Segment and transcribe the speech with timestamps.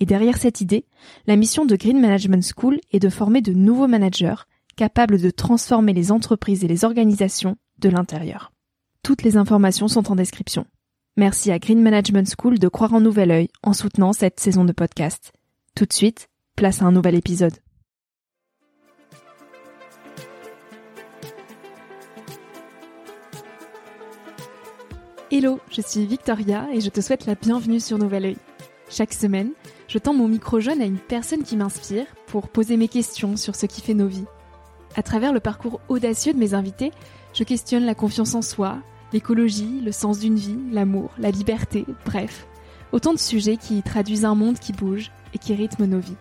[0.00, 0.86] et derrière cette idée,
[1.26, 5.92] la mission de Green Management School est de former de nouveaux managers capables de transformer
[5.92, 8.50] les entreprises et les organisations de l'intérieur.
[9.02, 10.64] Toutes les informations sont en description.
[11.18, 14.72] Merci à Green Management School de croire en nouvel œil en soutenant cette saison de
[14.72, 15.32] podcast.
[15.76, 17.54] Tout de suite, place à un nouvel épisode.
[25.30, 28.36] Hello, je suis Victoria et je te souhaite la bienvenue sur Nouvel Oeil.
[28.88, 29.52] Chaque semaine,
[29.90, 33.56] je tends mon micro jaune à une personne qui m'inspire pour poser mes questions sur
[33.56, 34.24] ce qui fait nos vies.
[34.94, 36.92] À travers le parcours audacieux de mes invités,
[37.34, 38.78] je questionne la confiance en soi,
[39.12, 42.46] l'écologie, le sens d'une vie, l'amour, la liberté, bref,
[42.92, 46.16] autant de sujets qui traduisent un monde qui bouge et qui rythme nos vies.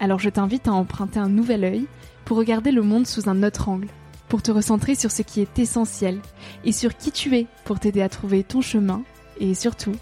[0.00, 1.86] Alors je t'invite à emprunter un nouvel œil
[2.24, 3.86] pour regarder le monde sous un autre angle,
[4.28, 6.18] pour te recentrer sur ce qui est essentiel
[6.64, 9.04] et sur qui tu es pour t'aider à trouver ton chemin
[9.38, 9.94] et surtout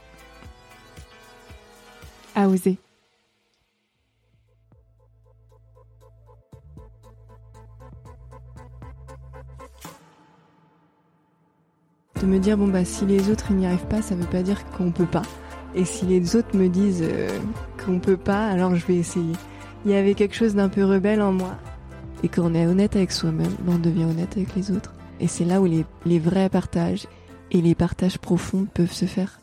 [2.34, 2.78] à oser.
[12.26, 14.90] Me dire bon bah si les autres n'y arrivent pas, ça veut pas dire qu'on
[14.90, 15.22] peut pas.
[15.74, 17.28] Et si les autres me disent euh,
[17.84, 19.34] qu'on peut pas, alors je vais essayer.
[19.84, 21.56] Il y avait quelque chose d'un peu rebelle en moi.
[22.22, 24.94] Et quand on est honnête avec soi-même, ben, on devient honnête avec les autres.
[25.20, 27.06] Et c'est là où les vrais partages
[27.50, 29.40] et les partages profonds peuvent se faire.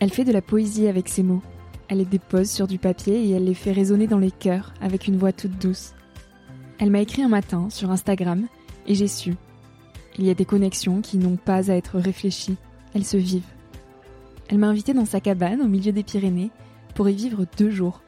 [0.00, 1.42] Elle fait de la poésie avec ses mots.
[1.92, 5.08] Elle les dépose sur du papier et elle les fait résonner dans les cœurs avec
[5.08, 5.92] une voix toute douce.
[6.78, 8.46] Elle m'a écrit un matin sur Instagram
[8.86, 9.34] et j'ai su.
[10.16, 12.56] Il y a des connexions qui n'ont pas à être réfléchies,
[12.94, 13.44] elles se vivent.
[14.48, 16.50] Elle m'a invité dans sa cabane au milieu des Pyrénées
[16.94, 18.00] pour y vivre deux jours.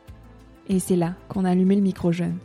[0.71, 2.39] Et c'est là qu'on a allumé le micro jeune.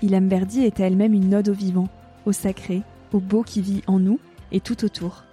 [0.00, 1.90] Ilham est à elle-même une ode au vivant,
[2.24, 2.80] au sacré,
[3.12, 4.18] au beau qui vit en nous
[4.52, 5.24] et tout autour.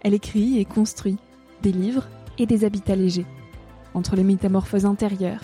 [0.00, 1.18] Elle écrit et construit
[1.62, 3.26] des livres et des habitats légers
[3.96, 5.40] entre les métamorphoses intérieures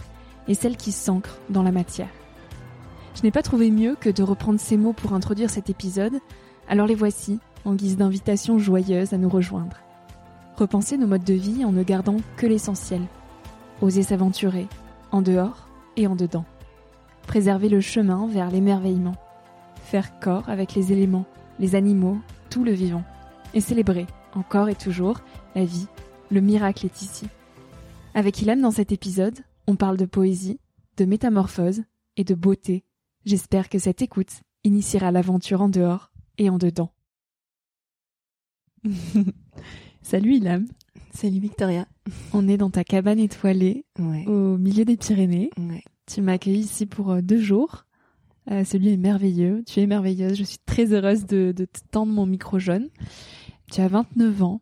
[0.47, 2.11] et celles qui s'ancrent dans la matière.
[3.15, 6.19] Je n'ai pas trouvé mieux que de reprendre ces mots pour introduire cet épisode,
[6.69, 9.77] alors les voici en guise d'invitation joyeuse à nous rejoindre.
[10.57, 13.03] Repenser nos modes de vie en ne gardant que l'essentiel.
[13.81, 14.69] Oser s'aventurer,
[15.11, 16.45] en dehors et en dedans.
[17.27, 19.17] Préserver le chemin vers l'émerveillement.
[19.85, 21.25] Faire corps avec les éléments,
[21.59, 22.19] les animaux,
[22.51, 23.05] tout le vivant.
[23.55, 25.21] Et célébrer, encore et toujours,
[25.55, 25.87] la vie,
[26.31, 27.27] le miracle est ici.
[28.15, 30.61] Avec Ilan dans cet épisode, on parle de poésie,
[30.99, 31.83] de métamorphose
[32.19, 32.85] et de beauté.
[33.25, 36.93] J'espère que cette écoute initiera l'aventure en dehors et en dedans.
[40.03, 40.67] Salut Ilham.
[41.15, 41.87] Salut Victoria.
[42.35, 43.87] On est dans ta cabane étoilée
[44.27, 45.51] au milieu des Pyrénées.
[45.57, 45.83] Ouais.
[46.07, 47.87] Tu m'as accueilli ici pour euh, deux jours.
[48.51, 49.63] Euh, ce lieu est merveilleux.
[49.67, 50.37] Tu es merveilleuse.
[50.37, 52.91] Je suis très heureuse de, te tendre mon micro jaune.
[53.71, 54.61] Tu as 29 ans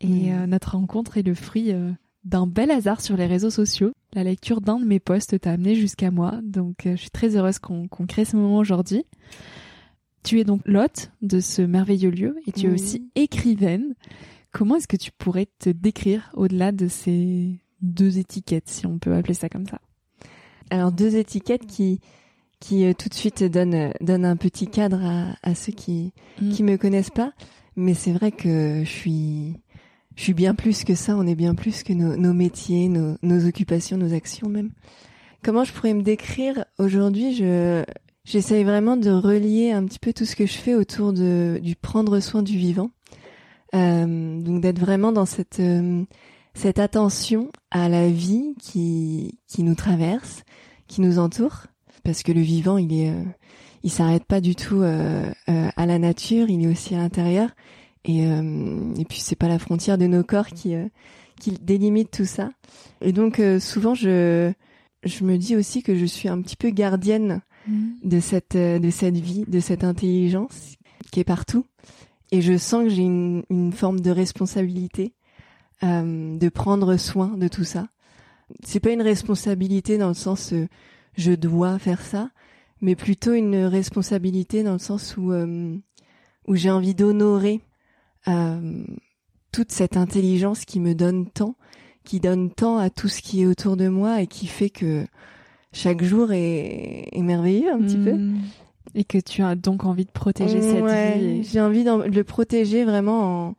[0.00, 1.72] et euh, notre rencontre est le fruit
[2.24, 3.92] d'un bel hasard sur les réseaux sociaux.
[4.14, 7.36] La lecture d'un de mes posts t'a amené jusqu'à moi, donc euh, je suis très
[7.36, 9.04] heureuse qu'on crée ce moment aujourd'hui.
[10.22, 13.94] Tu es donc l'hôte de ce merveilleux lieu et tu es aussi écrivaine.
[14.52, 19.14] Comment est-ce que tu pourrais te décrire au-delà de ces deux étiquettes, si on peut
[19.14, 19.80] appeler ça comme ça?
[20.70, 22.00] Alors deux étiquettes qui
[22.60, 26.50] qui euh, tout de suite donnent donnent un petit cadre à, à ceux qui mm.
[26.50, 27.32] qui me connaissent pas,
[27.74, 29.56] mais c'est vrai que je suis
[30.16, 33.16] je suis bien plus que ça, on est bien plus que nos, nos métiers, nos,
[33.22, 34.70] nos, occupations, nos actions même.
[35.42, 37.84] Comment je pourrais me décrire aujourd'hui Je
[38.24, 41.74] j'essaye vraiment de relier un petit peu tout ce que je fais autour de du
[41.74, 42.90] prendre soin du vivant.
[43.74, 46.04] Euh, donc d'être vraiment dans cette euh,
[46.54, 50.44] cette attention à la vie qui qui nous traverse,
[50.86, 51.66] qui nous entoure,
[52.04, 53.24] parce que le vivant il est euh,
[53.88, 57.50] s'arrête pas du tout euh, euh, à la nature, il est aussi à l'intérieur
[58.04, 60.88] et, euh, et puis c'est pas la frontière de nos corps qui euh,
[61.40, 62.50] qui délimite tout ça.
[63.00, 64.52] Et donc euh, souvent je
[65.04, 67.88] je me dis aussi que je suis un petit peu gardienne mmh.
[68.04, 70.76] de cette de cette vie, de cette intelligence
[71.10, 71.66] qui est partout.
[72.32, 75.12] Et je sens que j'ai une, une, forme de responsabilité
[75.84, 77.88] euh, de prendre soin de tout ça.
[78.64, 80.68] C'est pas une responsabilité dans le sens euh,
[81.14, 82.30] je dois faire ça,
[82.80, 85.76] mais plutôt une responsabilité dans le sens où euh,
[86.48, 87.60] où j'ai envie d'honorer
[88.28, 88.84] euh,
[89.52, 91.56] toute cette intelligence qui me donne tant,
[92.04, 95.06] qui donne tant à tout ce qui est autour de moi et qui fait que
[95.72, 98.12] chaque jour est, est merveilleux un petit peu.
[98.14, 98.40] Mmh.
[98.94, 101.44] Et que tu as donc envie de protéger cette vie.
[101.44, 103.54] J'ai envie de le protéger vraiment en,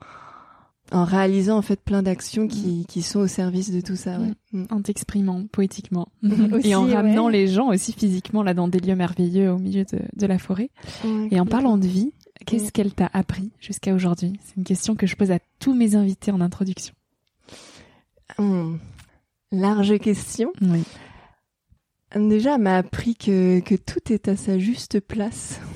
[0.94, 2.86] en réalisant en fait plein d'actions qui, mm.
[2.86, 4.19] qui sont au service de tout ça.
[4.19, 4.33] Ouais.
[4.51, 4.65] Mm.
[4.69, 6.07] En t'exprimant poétiquement.
[6.63, 10.00] et en ramenant les gens aussi physiquement là dans des lieux merveilleux au milieu de,
[10.15, 10.69] de la forêt.
[11.31, 14.39] et en parlant de vie, qu'est-ce qu'elle t'a appris jusqu'à aujourd'hui?
[14.43, 16.93] C'est une question que je pose à tous mes invités en introduction.
[18.37, 18.79] Hum.
[19.51, 20.51] Large question.
[20.61, 20.83] Oui.
[22.15, 25.59] Déjà, m'a appris que, que tout est à sa juste place.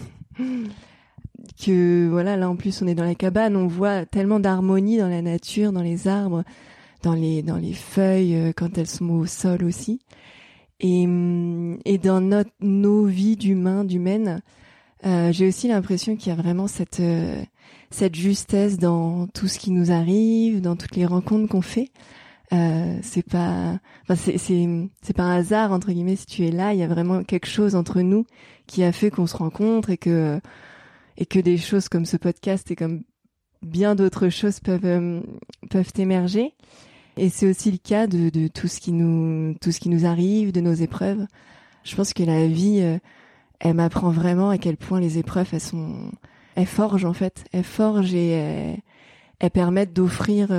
[1.64, 5.08] que voilà, là en plus on est dans la cabane, on voit tellement d'harmonie dans
[5.08, 6.44] la nature, dans les arbres,
[7.04, 10.00] dans les dans les feuilles euh, quand elles sont au sol aussi.
[10.80, 14.42] Et, mm, et dans notre, nos vies d'humains, d'humaines,
[15.06, 17.42] euh, j'ai aussi l'impression qu'il y a vraiment cette euh,
[17.92, 21.92] cette justesse dans tout ce qui nous arrive, dans toutes les rencontres qu'on fait.
[22.54, 24.68] Euh, c'est pas, enfin c'est c'est
[25.02, 26.74] c'est pas un hasard entre guillemets si tu es là.
[26.74, 28.26] Il y a vraiment quelque chose entre nous
[28.68, 30.40] qui a fait qu'on se rencontre et que
[31.18, 33.04] et que des choses comme ce podcast et comme
[33.62, 35.22] bien d'autres choses peuvent euh,
[35.70, 36.54] peuvent émerger.
[37.18, 40.06] Et c'est aussi le cas de, de tout ce qui nous tout ce qui nous
[40.06, 41.26] arrive, de nos épreuves.
[41.84, 42.98] Je pense que la vie, euh,
[43.60, 46.12] elle m'apprend vraiment à quel point les épreuves elles sont
[46.56, 48.80] elles forgent en fait, elles forgent et elles,
[49.40, 50.50] elles permettent d'offrir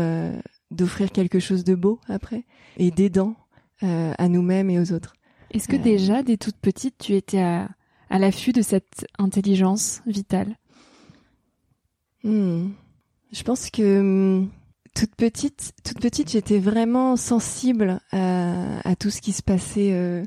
[0.71, 2.45] d'offrir quelque chose de beau après
[2.77, 3.35] et d'aidant
[3.83, 5.15] euh, à nous-mêmes et aux autres.
[5.51, 7.69] Est-ce que euh, déjà, dès toute petite, tu étais à,
[8.11, 10.57] à l'affût de cette intelligence vitale?
[12.25, 12.71] Hmm.
[13.33, 14.49] Je pense que hmm,
[14.95, 20.25] toute petite, toute petite, j'étais vraiment sensible à, à, tout ce qui se passait euh,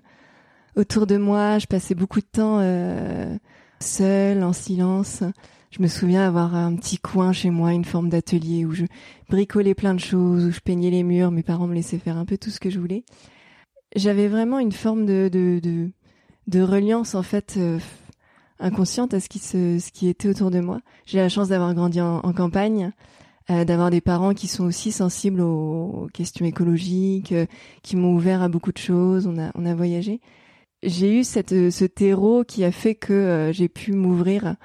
[0.82, 1.60] autour de moi.
[1.60, 3.34] Je passais beaucoup de temps euh,
[3.80, 5.24] seule, en silence.
[5.70, 8.86] Je me souviens avoir un petit coin chez moi, une forme d'atelier où je
[9.30, 11.32] bricolais plein de choses, où je peignais les murs.
[11.32, 13.06] Mes parents me laissaient faire un peu tout ce que je voulais.
[13.96, 15.92] J'avais vraiment une forme de
[16.56, 17.80] reliance en fait euh,
[18.60, 19.30] inconsciente à ce
[19.92, 20.82] qui était autour de moi.
[21.06, 22.92] J'ai la chance d'avoir grandi en, campagne.
[23.50, 27.48] Euh, d'avoir des parents qui sont aussi sensibles aux, questions écologiques, euh,
[27.82, 29.28] qui m'ont ouvert à beaucoup de choses.
[29.28, 30.22] On a voyagé.
[30.84, 34.56] J'ai eu cette ce terreau qui a fait que j'ai pu m'ouvrir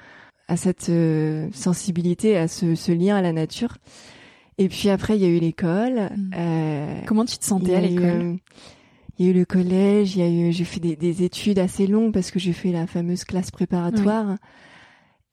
[0.47, 3.77] à cette euh, sensibilité, à ce, ce, lien à la nature.
[4.57, 6.09] Et puis après, il y a eu l'école.
[6.15, 6.31] Mm.
[6.35, 8.05] Euh, Comment tu te sentais à l'école?
[8.05, 8.35] euh,
[9.19, 10.15] Il y a eu le collège.
[10.15, 12.71] Il y a eu, j'ai fait des, des, études assez longues parce que j'ai fait
[12.71, 14.37] la fameuse classe préparatoire.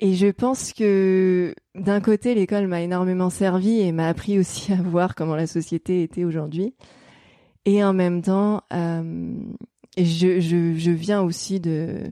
[0.00, 4.82] Et je pense que d'un côté, l'école m'a énormément servi et m'a appris aussi à
[4.82, 6.74] voir comment la société était aujourd'hui.
[7.66, 9.32] Et en même temps, euh,
[9.96, 12.10] je, je, je viens aussi de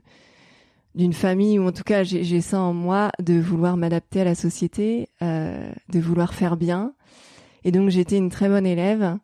[0.95, 4.35] d'une famille ou en tout cas j'ai ça en moi de vouloir m'adapter à la
[4.35, 6.93] société, euh, de vouloir faire bien.
[7.63, 9.17] Et donc j'étais une très bonne élève,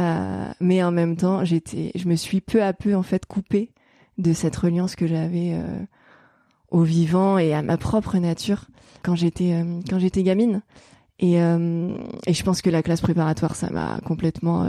[0.00, 3.70] euh, mais en même temps j'étais, je me suis peu à peu en fait coupée
[4.18, 5.84] de cette reliance que j'avais euh,
[6.70, 8.66] au vivant et à ma propre nature
[9.02, 10.62] quand j'étais euh, quand j'étais gamine.
[11.18, 11.96] Et, euh,
[12.26, 14.66] et je pense que la classe préparatoire ça m'a complètement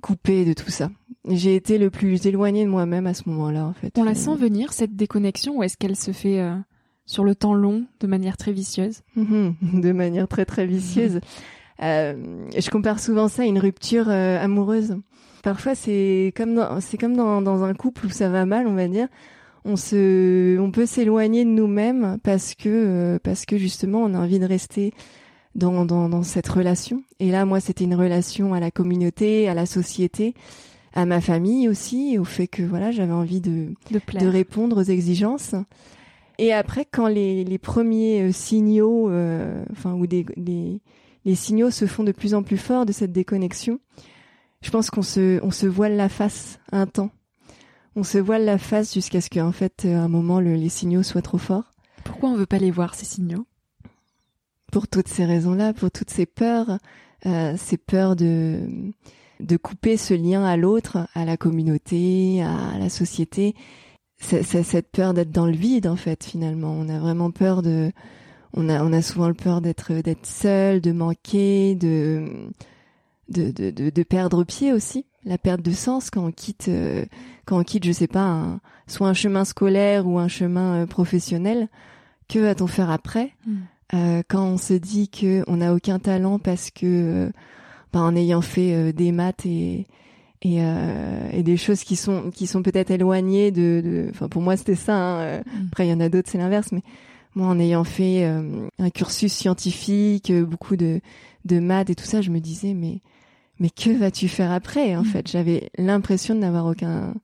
[0.00, 0.90] coupée de tout ça.
[1.28, 3.96] J'ai été le plus éloigné de moi-même à ce moment-là, en fait.
[3.98, 6.56] On la sent venir, cette déconnexion, ou est-ce qu'elle se fait euh,
[7.06, 9.02] sur le temps long, de manière très vicieuse?
[9.16, 11.20] De manière très très vicieuse.
[11.82, 14.96] euh, je compare souvent ça à une rupture euh, amoureuse.
[15.42, 18.74] Parfois, c'est comme dans, c'est comme dans, dans un couple où ça va mal, on
[18.74, 19.08] va dire.
[19.64, 24.18] On se, on peut s'éloigner de nous-mêmes parce que, euh, parce que justement, on a
[24.18, 24.92] envie de rester
[25.54, 27.02] dans, dans, dans cette relation.
[27.18, 30.34] Et là, moi, c'était une relation à la communauté, à la société
[30.92, 35.54] à ma famille aussi, au fait que voilà, j'avais envie de, de, répondre aux exigences.
[36.38, 40.80] Et après, quand les, les premiers euh, signaux, euh, enfin, ou des, les,
[41.24, 43.78] les signaux se font de plus en plus forts de cette déconnexion,
[44.62, 47.10] je pense qu'on se, on se voile la face un temps.
[47.96, 51.02] On se voile la face jusqu'à ce qu'en fait, à un moment, le, les signaux
[51.02, 51.72] soient trop forts.
[52.04, 53.46] Pourquoi on veut pas les voir, ces signaux?
[54.70, 56.78] Pour toutes ces raisons-là, pour toutes ces peurs,
[57.26, 58.60] euh, ces peurs de
[59.40, 63.54] de couper ce lien à l'autre, à la communauté, à la société.
[64.18, 66.72] C'est cette peur d'être dans le vide en fait finalement.
[66.72, 67.90] On a vraiment peur de,
[68.52, 72.50] on a on a souvent le peur d'être d'être seul, de manquer, de
[73.28, 77.04] de, de perdre pied aussi la perte de sens quand on quitte, euh,
[77.44, 81.68] quand on quitte, je sais pas, soit un chemin scolaire ou un chemin euh, professionnel.
[82.28, 83.32] Que va-t-on faire après?
[83.46, 83.56] Mm.
[83.94, 87.30] Euh, quand on se dit que on n'a aucun talent parce que,
[87.92, 89.86] bah, en ayant fait des maths et
[90.42, 90.60] et,
[91.32, 94.96] et, des choses qui sont qui sont peut-être éloignées de, enfin pour moi c'était ça.
[94.96, 95.38] Hein.
[95.40, 95.66] Mm.
[95.70, 96.82] Après il y en a d'autres c'est l'inverse, mais
[97.34, 101.00] moi en ayant fait un cursus scientifique, beaucoup de
[101.44, 103.02] de maths et tout ça, je me disais mais
[103.60, 105.06] mais que vas-tu faire après En mm.
[105.06, 107.14] fait, j'avais l'impression de n'avoir aucun,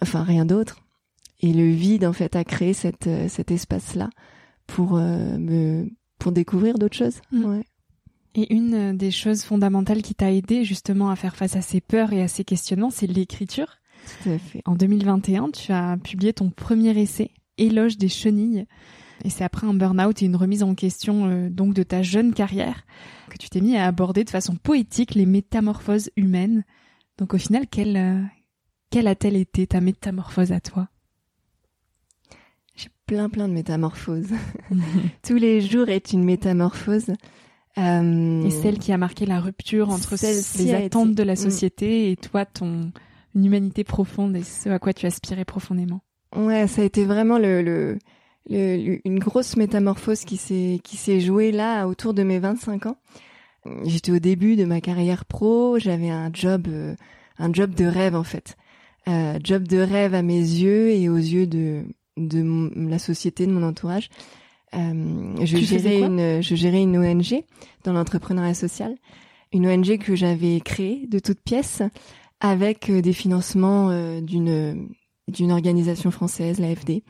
[0.00, 0.76] enfin rien d'autre.
[1.40, 4.10] Et le vide, en fait, a créé cette, euh, cet espace-là
[4.74, 5.88] pour euh, me,
[6.18, 7.20] pour découvrir d'autres choses.
[7.30, 7.44] Mm.
[7.44, 7.64] Ouais.
[8.34, 11.80] Et une euh, des choses fondamentales qui t'a aidé justement à faire face à ces
[11.80, 13.78] peurs et à ces questionnements, c'est l'écriture.
[14.22, 14.62] Tout à fait.
[14.64, 18.66] En 2021, tu as publié ton premier essai, Éloge des chenilles.
[19.24, 22.84] Et c'est après un burn-out et une remise en question donc de ta jeune carrière
[23.32, 26.64] que tu t'es mis à aborder de façon poétique les métamorphoses humaines.
[27.18, 28.22] Donc au final, quelle, euh,
[28.90, 30.88] quelle a-t-elle été ta métamorphose à toi?
[33.06, 34.32] Plein plein de métamorphoses.
[35.22, 37.12] Tous les jours est une métamorphose.
[37.78, 40.14] Euh, et celle qui a marqué la rupture entre
[40.58, 41.36] les attentes de la mm.
[41.36, 42.92] société et toi, ton
[43.34, 46.02] humanité profonde et ce à quoi tu aspirais profondément.
[46.36, 47.98] Ouais, ça a été vraiment le, le,
[48.48, 52.96] une grosse métamorphose qui s'est qui s'est jouée là autour de mes 25 ans.
[53.84, 56.94] J'étais au début de ma carrière pro, j'avais un job euh,
[57.38, 58.56] un job de rêve en fait.
[59.08, 61.84] Euh, job de rêve à mes yeux et aux yeux de
[62.16, 64.08] de la société, de mon entourage.
[64.74, 67.44] Euh, je gérais une je gérais une ONG
[67.84, 68.96] dans l'entrepreneuriat social,
[69.52, 71.82] une ONG que j'avais créée de toutes pièces
[72.40, 74.88] avec euh, des financements euh, d'une
[75.28, 77.02] d'une organisation française, l'AFD.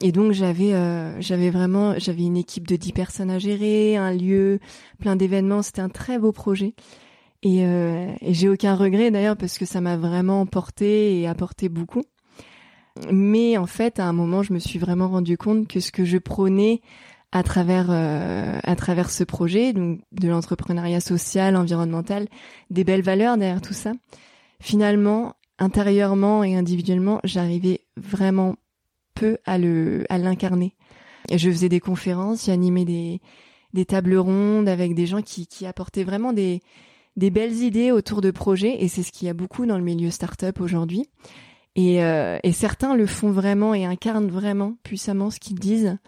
[0.00, 4.12] Et donc j'avais euh, j'avais vraiment j'avais une équipe de 10 personnes à gérer, un
[4.12, 4.58] lieu,
[4.98, 6.74] plein d'événements, c'était un très beau projet.
[7.42, 11.68] Et, euh, et j'ai aucun regret d'ailleurs parce que ça m'a vraiment porté et apporté
[11.68, 12.02] beaucoup.
[13.10, 16.04] Mais en fait, à un moment, je me suis vraiment rendu compte que ce que
[16.04, 16.80] je prônais
[17.32, 22.28] à travers euh, à travers ce projet, donc de l'entrepreneuriat social, environnemental,
[22.70, 23.92] des belles valeurs derrière tout ça,
[24.60, 28.54] finalement, intérieurement et individuellement, j'arrivais vraiment
[29.14, 30.76] peu à le à l'incarner.
[31.32, 33.20] Je faisais des conférences, j'animais des
[33.72, 36.62] des tables rondes avec des gens qui qui apportaient vraiment des
[37.16, 39.84] des belles idées autour de projets et c'est ce qu'il y a beaucoup dans le
[39.84, 41.08] milieu startup aujourd'hui.
[41.76, 45.98] Et, euh, et certains le font vraiment et incarnent vraiment puissamment ce qu'ils disent.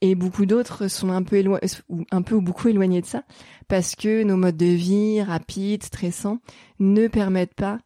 [0.00, 3.24] Et beaucoup d'autres sont un peu éloignés, ou un peu ou beaucoup éloignés de ça,
[3.68, 6.40] parce que nos modes de vie rapides, stressants,
[6.78, 7.78] ne permettent pas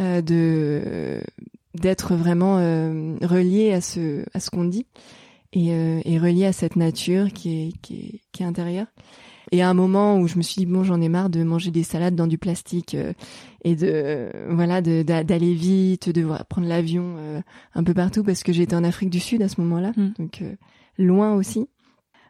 [0.00, 1.20] euh, de
[1.74, 4.86] d'être vraiment euh, relié à ce à ce qu'on dit
[5.52, 8.86] et, euh, et relié à cette nature qui est qui est, qui est intérieure.
[9.52, 11.70] Et à un moment où je me suis dit bon j'en ai marre de manger
[11.70, 13.12] des salades dans du plastique euh,
[13.64, 17.40] et de voilà d'aller vite, de prendre l'avion euh,
[17.74, 20.14] un peu partout parce que j'étais en Afrique du Sud à ce moment-là, mm.
[20.18, 20.42] donc
[20.98, 21.68] loin aussi.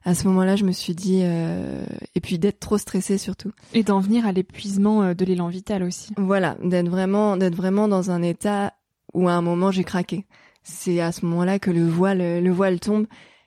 [0.05, 3.51] À ce moment-là, je me suis dit et puis d'être trop stressée surtout.
[3.75, 6.13] Et d'en venir à l'épuisement de l'élan vital aussi.
[6.17, 8.73] Voilà, d'être vraiment d'être vraiment dans un état
[9.15, 10.25] où à un moment j'ai craqué.
[10.63, 13.07] C'est à ce moment-là que le voile, le voile tombe,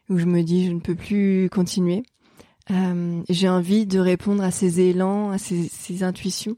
[0.10, 2.04] où je me dis je ne peux plus continuer.
[2.72, 6.56] Euh, j'ai envie de répondre à ces élans, à ces, intuitions,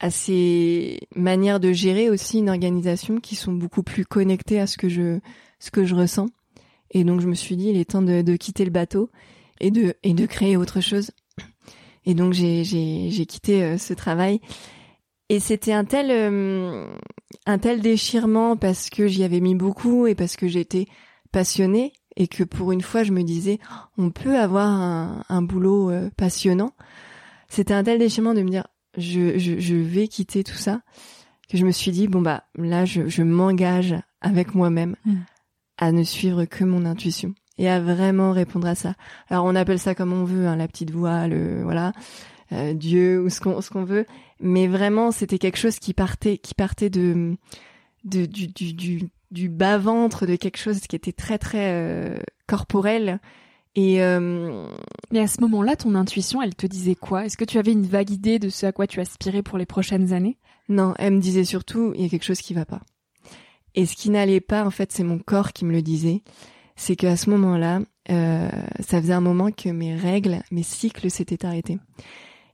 [0.00, 4.76] à ces manières de gérer aussi une organisation qui sont beaucoup plus connectées à ce
[4.76, 5.20] que je,
[5.60, 6.28] ce que je ressens.
[6.90, 9.10] Et donc je me suis dit il est temps de, de quitter le bateau
[9.60, 11.10] et de et de créer autre chose.
[12.04, 14.40] Et donc j'ai j'ai j'ai quitté euh, ce travail
[15.28, 16.86] et c'était un tel euh,
[17.46, 20.86] un tel déchirement parce que j'y avais mis beaucoup et parce que j'étais
[21.32, 23.58] passionnée et que pour une fois je me disais
[23.98, 26.72] on peut avoir un, un boulot euh, passionnant.
[27.48, 30.80] C'était un tel déchirement de me dire je, je, je, vais quitter tout ça
[31.48, 35.14] que je me suis dit bon bah là je, je m'engage avec moi-même mm.
[35.78, 38.94] à ne suivre que mon intuition et à vraiment répondre à ça.
[39.28, 41.92] Alors on appelle ça comme on veut, hein, la petite voix, le voilà.
[42.52, 44.06] Euh, Dieu ou ce qu'on ce qu'on veut,
[44.38, 47.36] mais vraiment c'était quelque chose qui partait qui partait de,
[48.04, 52.18] de du, du, du, du bas ventre de quelque chose qui était très très euh,
[52.46, 53.20] corporel.
[53.74, 54.66] Et euh...
[55.12, 57.26] mais à ce moment-là ton intuition elle te disait quoi?
[57.26, 59.66] Est-ce que tu avais une vague idée de ce à quoi tu aspirais pour les
[59.66, 60.38] prochaines années?
[60.68, 62.80] Non elle me disait surtout il y a quelque chose qui va pas.
[63.74, 66.22] Et ce qui n'allait pas en fait c'est mon corps qui me le disait.
[66.76, 67.80] C'est qu'à ce moment-là
[68.10, 68.48] euh,
[68.80, 71.78] ça faisait un moment que mes règles mes cycles s'étaient arrêtés.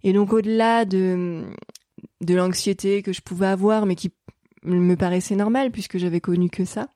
[0.02, 1.44] Et donc au-delà de
[2.20, 4.12] de l'anxiété que je pouvais avoir, mais qui
[4.64, 6.88] me paraissait normale puisque j'avais connu que ça,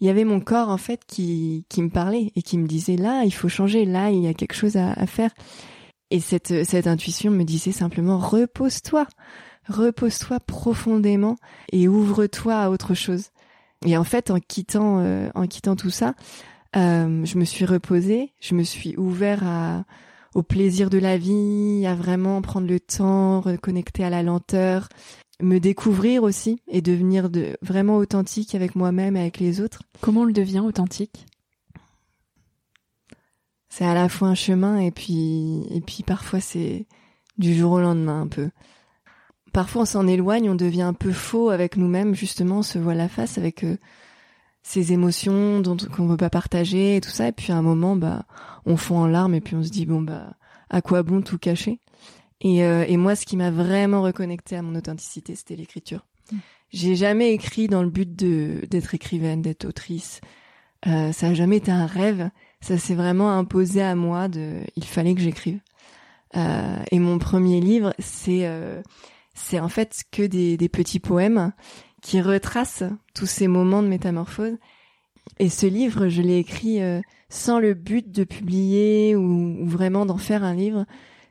[0.00, 2.96] il y avait mon corps en fait qui qui me parlait et qui me disait
[2.96, 5.30] là il faut changer, là il y a quelque chose à, à faire.
[6.10, 9.06] Et cette cette intuition me disait simplement repose-toi,
[9.68, 11.36] repose-toi profondément
[11.72, 13.30] et ouvre-toi à autre chose.
[13.84, 16.14] Et en fait, en quittant, euh, en quittant tout ça,
[16.76, 19.84] euh, je me suis reposée, je me suis ouvert à,
[20.34, 24.88] au plaisir de la vie, à vraiment prendre le temps, reconnecter à la lenteur,
[25.42, 29.82] me découvrir aussi et devenir de, vraiment authentique avec moi-même et avec les autres.
[30.00, 31.26] Comment on le devient authentique?
[33.68, 36.86] C'est à la fois un chemin et puis, et puis parfois c'est
[37.36, 38.48] du jour au lendemain un peu
[39.56, 42.92] parfois on s'en éloigne, on devient un peu faux avec nous-mêmes, justement, on se voit
[42.92, 43.78] la face avec euh,
[44.62, 47.28] ces émotions dont qu'on veut pas partager et tout ça.
[47.28, 48.26] Et puis à un moment, bah,
[48.66, 50.34] on fond en larmes et puis on se dit bon bah,
[50.68, 51.80] à quoi bon tout cacher?
[52.40, 56.06] Et, euh, et moi, ce qui m'a vraiment reconnecté à mon authenticité, c'était l'écriture.
[56.30, 56.36] Mm.
[56.70, 60.20] J'ai jamais écrit dans le but de d'être écrivaine, d'être autrice.
[60.86, 62.30] Euh, ça a jamais été un rêve.
[62.60, 64.28] Ça s'est vraiment imposé à moi.
[64.28, 65.60] De, il fallait que j'écrive.
[66.36, 68.82] Euh, et mon premier livre, c'est euh,
[69.34, 71.52] c'est en fait que des, petits poèmes
[72.02, 74.56] qui retracent tous ces moments de métamorphose.
[75.38, 80.16] Et ce livre, je l'ai écrit euh, sans le but de publier ou, vraiment d'en
[80.16, 80.86] faire un livre.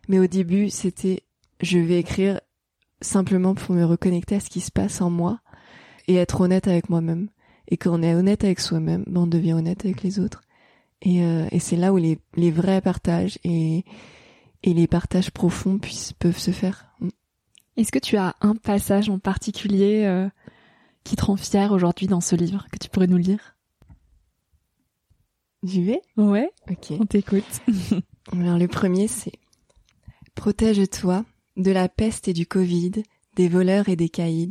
[0.08, 1.24] Mais au début, c'était
[1.62, 2.40] je vais écrire
[3.02, 5.40] simplement pour me reconnecter à ce qui se passe en moi
[6.08, 7.30] et être honnête avec moi-même.
[7.68, 10.42] Et quand on est honnête avec soi-même, ben on devient honnête avec les autres.
[11.02, 13.86] Et, euh, et c'est là où les, les vrais partages et,
[14.64, 16.88] et les partages profonds puissent, peuvent se faire.
[17.00, 17.10] Mm.
[17.78, 20.30] Est-ce que tu as un passage en particulier euh,
[21.04, 23.56] qui te rend fier aujourd'hui dans ce livre que tu pourrais nous lire?
[25.64, 26.02] J'y vais?
[26.16, 26.50] Ouais.
[26.70, 26.94] Ok.
[27.00, 27.44] On t'écoute.
[28.32, 29.34] Alors le premier c'est
[30.36, 31.26] Protège-toi
[31.58, 32.92] de la peste et du Covid,
[33.36, 34.50] des voleurs et des caïds,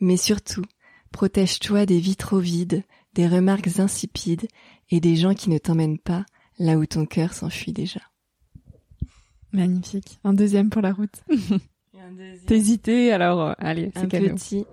[0.00, 0.64] mais surtout
[1.12, 4.46] protège-toi des vitraux vides, des remarques insipides
[4.90, 6.24] et des gens qui ne t'emmènent pas
[6.58, 8.00] là où ton cœur s'enfuit déjà.
[9.52, 10.18] Magnifique.
[10.24, 11.24] Un deuxième pour la route.
[12.46, 14.64] T'hésitais, alors euh, allez, c'est Un petit.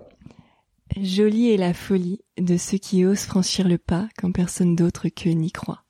[1.00, 5.30] Jolie est la folie de ceux qui osent franchir le pas quand personne d'autre qu'eux
[5.30, 5.84] n'y croit.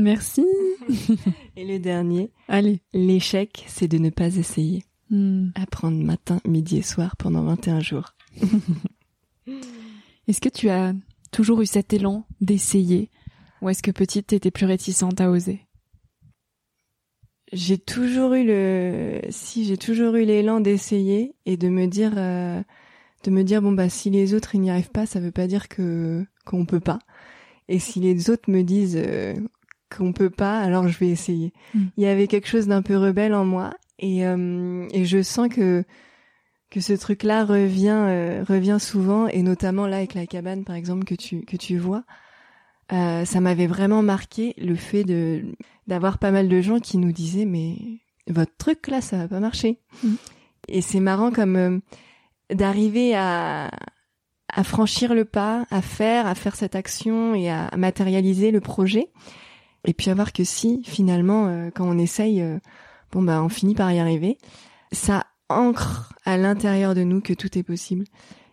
[0.00, 0.44] Merci.
[1.56, 2.30] Et le dernier.
[2.48, 2.80] Allez.
[2.92, 4.84] L'échec, c'est de ne pas essayer.
[5.10, 5.48] Hmm.
[5.54, 8.14] Apprendre matin, midi et soir pendant 21 jours.
[10.28, 10.94] est-ce que tu as
[11.32, 13.10] toujours eu cet élan d'essayer
[13.60, 15.66] ou est-ce que petite t'étais plus réticente à oser?
[17.52, 22.62] J'ai toujours eu le si j'ai toujours eu l'élan d'essayer et de me dire euh,
[23.24, 25.68] de me dire bon bah si les autres n'y arrivent pas ça veut pas dire
[25.68, 27.00] que qu'on peut pas
[27.68, 29.34] et si les autres me disent euh,
[29.94, 31.84] qu'on peut pas alors je vais essayer mm.
[31.96, 35.48] il y avait quelque chose d'un peu rebelle en moi et euh, et je sens
[35.48, 35.84] que
[36.70, 41.04] que ce truc là revient revient souvent et notamment là avec la cabane par exemple
[41.04, 42.04] que tu que tu vois
[42.92, 45.44] euh, ça m'avait vraiment marqué le fait de
[45.86, 47.76] d'avoir pas mal de gens qui nous disaient mais
[48.26, 49.78] votre truc là ça va pas marcher.
[50.02, 50.14] Mm.
[50.68, 51.78] Et c'est marrant comme euh,
[52.52, 53.70] d'arriver à
[54.52, 59.08] à franchir le pas, à faire, à faire cette action et à, matérialiser le projet.
[59.84, 62.44] Et puis à voir que si finalement euh, quand on essaye,
[63.12, 64.38] bon bah on finit par y arriver.
[64.92, 68.04] Ça ancre à l'intérieur de nous que tout est possible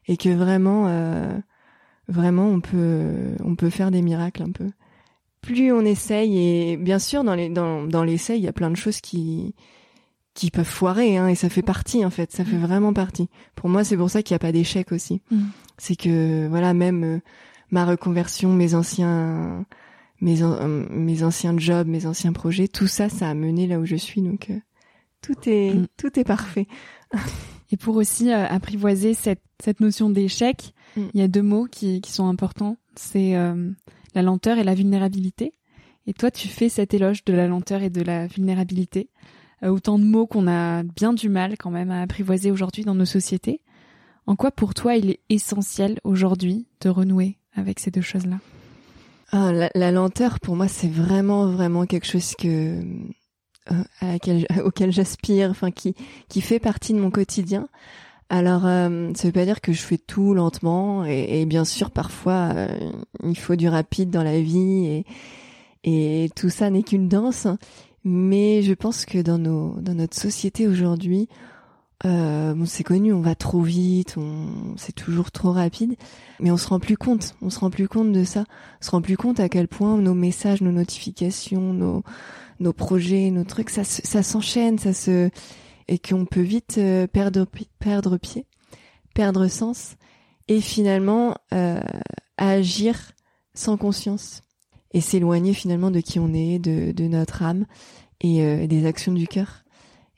[0.07, 0.85] et que vraiment
[2.07, 4.69] vraiment on peut on peut faire des miracles un peu.
[5.41, 8.69] Plus on essaye et bien sûr dans les dans dans l'essai il y a plein
[8.69, 9.53] de choses qui
[10.37, 12.61] qui peuvent foirer hein, et ça fait partie en fait, ça fait mm.
[12.61, 13.27] vraiment partie.
[13.55, 15.21] Pour moi c'est pour ça qu'il n'y a pas d'échec aussi.
[15.31, 15.45] Mm.
[15.79, 17.19] C'est que voilà même euh,
[17.71, 19.65] ma reconversion, mes anciens
[20.21, 23.85] mes euh, mes anciens jobs, mes anciens projets, tout ça ça a mené là où
[23.85, 24.59] je suis donc euh,
[25.21, 25.87] tout est mm.
[25.97, 26.67] tout est parfait.
[27.71, 31.01] et pour aussi apprivoiser cette cette notion d'échec, Mm.
[31.13, 33.71] Il y a deux mots qui, qui sont importants, c'est euh,
[34.15, 35.53] la lenteur et la vulnérabilité.
[36.05, 39.09] Et toi, tu fais cet éloge de la lenteur et de la vulnérabilité.
[39.63, 42.95] Euh, autant de mots qu'on a bien du mal quand même à apprivoiser aujourd'hui dans
[42.95, 43.61] nos sociétés.
[44.25, 48.39] En quoi pour toi il est essentiel aujourd'hui de renouer avec ces deux choses-là?
[49.31, 52.81] Ah, la, lenteur pour moi c'est vraiment vraiment quelque chose que
[53.71, 57.67] euh, auquel j'aspire, enfin qui fait partie de mon quotidien.
[58.29, 62.51] Alors, euh, ça veut pas dire que je fais tout lentement, et, bien sûr, parfois,
[62.55, 62.91] euh,
[63.23, 65.03] il faut du rapide dans la vie,
[65.83, 67.47] et, tout ça n'est qu'une danse.
[68.03, 71.29] Mais je pense que dans dans notre société aujourd'hui,
[72.05, 75.95] euh, bon, c'est connu, on va trop vite, on, c'est toujours trop rapide,
[76.39, 78.43] mais on se rend plus compte, on se rend plus compte de ça,
[78.81, 82.03] on se rend plus compte à quel point nos messages, nos notifications, nos,
[82.59, 85.29] nos projets, nos trucs, ça, ça s'enchaîne, ça se,
[85.87, 87.47] et qu'on peut vite euh, perdre
[87.79, 88.45] perdre pied,
[89.15, 89.95] perdre sens
[90.47, 91.81] et finalement euh,
[92.37, 93.13] agir
[93.53, 94.43] sans conscience
[94.93, 97.65] et s'éloigner finalement de qui on est, de, de notre âme
[98.21, 99.63] et euh, des actions du cœur.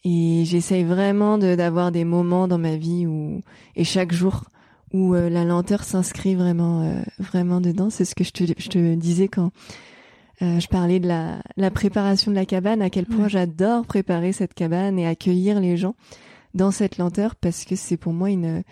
[0.05, 3.41] Et j'essaye vraiment d'avoir des moments dans ma vie où
[3.75, 4.45] et chaque jour
[4.93, 7.89] où euh, la lenteur s'inscrit vraiment euh, vraiment dedans.
[7.89, 9.51] C'est ce que je te, je te disais quand
[10.41, 14.31] euh, je parlais de la, la préparation de la cabane, à quel point j'adore préparer
[14.31, 15.95] cette cabane et accueillir les gens
[16.53, 18.63] dans cette lenteur parce que c'est pour moi une, une,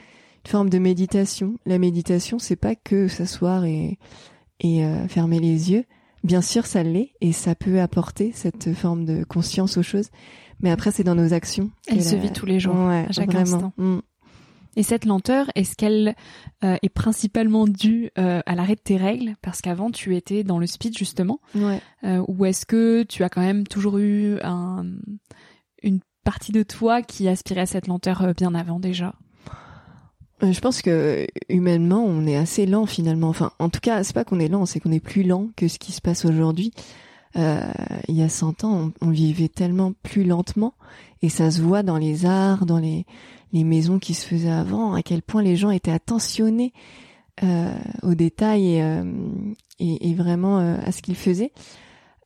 [0.46, 1.56] forme de méditation.
[1.66, 4.00] La méditation, c'est pas que s'asseoir et,
[4.62, 5.84] et fermer les yeux.
[6.24, 10.10] Bien sûr, ça l'est et ça peut apporter cette forme de conscience aux choses.
[10.62, 11.70] Mais après, c'est dans nos actions.
[11.88, 13.42] Elle se vit tous les jours, ouais, à chaque vraiment.
[13.42, 13.74] instant.
[13.78, 14.00] Mm.
[14.76, 16.16] Et cette lenteur, est-ce qu'elle
[16.64, 19.36] euh, est principalement due euh, à l'arrêt de tes règles?
[19.42, 21.40] Parce qu'avant, tu étais dans le speed, justement.
[21.56, 21.82] Ouais.
[22.04, 24.86] Euh, ou est-ce que tu as quand même toujours eu un,
[25.82, 29.16] une partie de toi qui aspirait à cette lenteur bien avant déjà?
[30.44, 33.30] Je pense que humainement, on est assez lent finalement.
[33.30, 35.68] Enfin, en tout cas, c'est pas qu'on est lent, c'est qu'on est plus lent que
[35.68, 36.72] ce qui se passe aujourd'hui.
[37.38, 37.62] Euh,
[38.08, 40.74] il y a 100 ans, on, on, vivait tellement plus lentement,
[41.22, 43.06] et ça se voit dans les arts, dans les,
[43.54, 46.74] les maisons qui se faisaient avant, à quel point les gens étaient attentionnés
[47.44, 47.72] euh,
[48.02, 49.04] aux détails et, euh,
[49.80, 51.52] et, et vraiment euh, à ce qu'ils faisaient.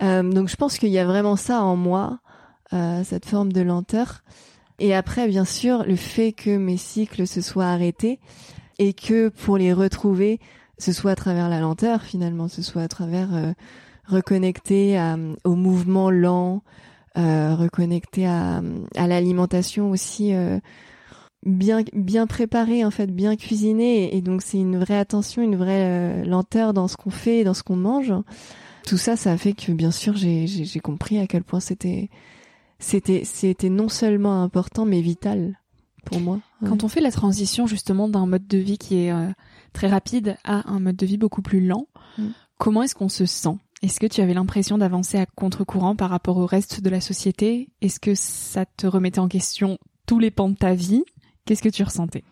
[0.02, 2.19] Euh, donc je pense qu'il y a vraiment ça en moi,
[2.74, 4.24] euh, cette forme de lenteur.
[4.80, 8.19] Et après, bien sûr, le fait que mes cycles se soient arrêtés
[8.80, 10.39] et que pour les retrouver,
[10.80, 13.54] ce soit à travers la lenteur finalement, ce soit à travers
[14.05, 16.63] reconnecter à, au mouvement lent,
[17.17, 18.61] euh, reconnecter à,
[18.95, 20.59] à l'alimentation aussi euh,
[21.45, 25.55] bien bien préparée en fait, bien cuisinée et, et donc c'est une vraie attention, une
[25.55, 28.13] vraie euh, lenteur dans ce qu'on fait, dans ce qu'on mange.
[28.85, 32.09] Tout ça, ça a fait que bien sûr j'ai j'ai compris à quel point c'était
[32.79, 35.59] c'était c'était non seulement important mais vital
[36.05, 36.39] pour moi.
[36.61, 36.69] Ouais.
[36.69, 39.29] Quand on fait la transition justement d'un mode de vie qui est euh,
[39.73, 41.87] très rapide à un mode de vie beaucoup plus lent,
[42.17, 42.27] mm.
[42.57, 43.57] comment est-ce qu'on se sent?
[43.81, 47.69] Est-ce que tu avais l'impression d'avancer à contre-courant par rapport au reste de la société?
[47.81, 51.03] Est-ce que ça te remettait en question tous les pans de ta vie?
[51.45, 52.23] Qu'est-ce que tu ressentais?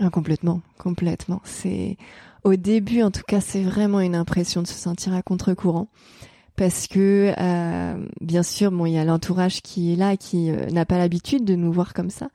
[0.00, 1.42] Ah, Complètement, complètement.
[1.44, 1.96] C'est
[2.42, 5.88] au début, en tout cas, c'est vraiment une impression de se sentir à contre-courant
[6.56, 10.66] parce que euh, bien sûr, bon, il y a l'entourage qui est là, qui euh,
[10.70, 12.30] n'a pas l'habitude de nous voir comme ça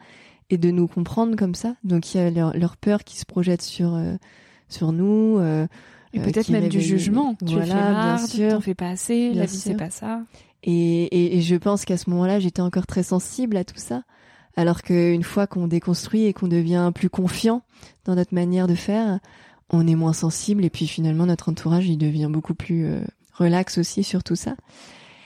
[0.50, 1.76] et de nous comprendre comme ça.
[1.84, 4.16] Donc il y a leur, peur qui se projette sur euh,
[4.70, 5.40] sur nous.
[6.16, 7.36] Et peut-être même du jugement.
[7.46, 8.52] Tu voilà, fais bien sûr.
[8.52, 9.32] T'en fais pas assez.
[9.32, 10.22] Bien la vie c'est pas ça.
[10.64, 14.04] Et, et, et je pense qu'à ce moment-là, j'étais encore très sensible à tout ça.
[14.58, 17.62] Alors qu'une fois qu'on déconstruit et qu'on devient plus confiant
[18.06, 19.20] dans notre manière de faire,
[19.70, 23.02] on est moins sensible et puis finalement notre entourage il devient beaucoup plus euh,
[23.34, 24.56] relax aussi sur tout ça.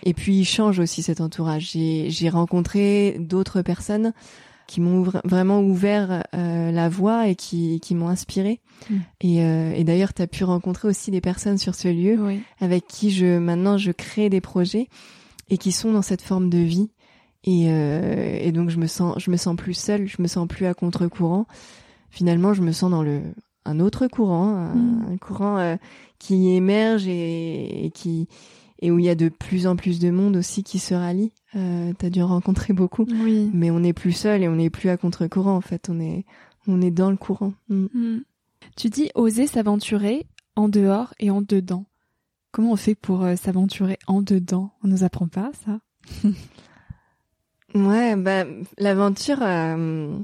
[0.04, 1.72] Et puis il change aussi cet entourage.
[1.74, 4.14] J'ai rencontré d'autres personnes
[4.70, 8.62] qui m'ont vraiment ouvert euh, la voie et qui, qui m'ont inspiré.
[8.88, 8.96] Mm.
[9.22, 12.42] Et, euh, et d'ailleurs, tu as pu rencontrer aussi des personnes sur ce lieu oui.
[12.60, 14.88] avec qui je maintenant je crée des projets
[15.50, 16.92] et qui sont dans cette forme de vie.
[17.46, 20.48] Et, euh, et donc je me sens je me sens plus seule, je me sens
[20.48, 21.48] plus à contre-courant.
[22.12, 23.22] Finalement, je me sens dans le
[23.66, 25.10] un autre courant, un, Hmm.
[25.10, 25.14] mm.
[25.14, 25.76] un courant euh,
[26.20, 28.28] qui émerge et, et, qui
[28.82, 31.32] et où il y a de plus en plus de monde aussi qui se rallie.
[31.56, 33.50] Euh, T'as dû en rencontrer beaucoup, oui.
[33.54, 35.56] mais on n'est plus seul et on n'est plus à contre-courant.
[35.56, 36.26] En fait, on est
[36.68, 37.54] on est dans le courant.
[37.70, 37.86] Mm.
[37.94, 38.24] Mm.
[38.76, 41.86] Tu dis oser s'aventurer en dehors et en dedans.
[42.52, 44.72] Comment on fait pour euh, s'aventurer en dedans?
[44.84, 45.80] On nous apprend pas ça?
[47.76, 48.46] Ouais, bah
[48.80, 50.18] l'aventure, euh,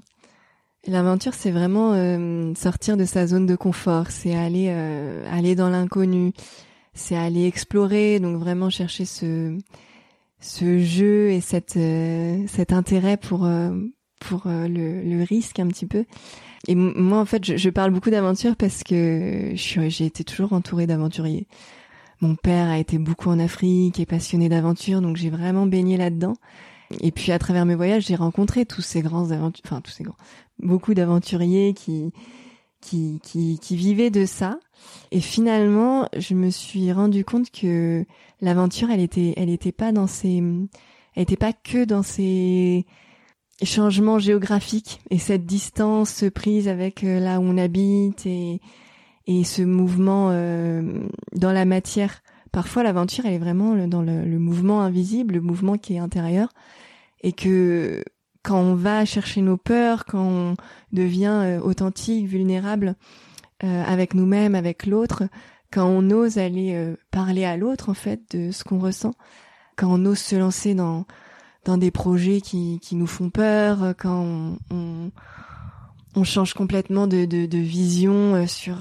[0.88, 5.70] l'aventure, c'est vraiment euh, sortir de sa zone de confort, c'est aller euh, aller dans
[5.70, 6.34] l'inconnu,
[6.96, 9.58] c'est aller explorer, donc vraiment chercher ce
[10.40, 13.72] ce jeu et cette euh, cet intérêt pour euh,
[14.20, 16.06] pour euh, le, le risque un petit peu.
[16.68, 20.88] Et moi, en fait, je, je parle beaucoup d'aventure parce que j'ai été toujours entourée
[20.88, 21.46] d'aventuriers.
[22.22, 26.34] Mon père a été beaucoup en Afrique, est passionné d'aventure, donc j'ai vraiment baigné là-dedans.
[27.02, 30.04] Et puis à travers mes voyages, j'ai rencontré tous ces grands aventuriers, enfin tous ces
[30.04, 30.16] grands,
[30.60, 32.14] beaucoup d'aventuriers qui,
[32.86, 34.60] qui qui qui vivaient de ça.
[35.12, 38.06] Et finalement, je me suis rendu compte que
[38.42, 40.44] l'aventure, elle était, elle était pas dans ces,
[41.16, 42.86] elle était pas que dans ces
[43.64, 48.60] changements géographiques et cette distance prise avec euh, là où on habite et
[49.28, 50.82] et ce mouvement euh,
[51.34, 52.22] dans la matière
[52.52, 56.50] parfois l'aventure elle est vraiment dans le, le, mouvement invisible, le mouvement qui est intérieur,
[57.22, 58.04] et que
[58.46, 60.56] quand on va chercher nos peurs, quand on
[60.94, 62.96] devient euh, authentique, vulnérable
[63.64, 65.24] euh, avec nous-mêmes, avec l'autre,
[65.74, 69.16] quand on ose aller euh, parler à l'autre en fait de ce qu'on ressent,
[69.76, 71.06] quand on ose se lancer dans
[71.66, 75.12] des projets qui, qui nous font peur, quand on,
[76.24, 78.78] change complètement de, vision sur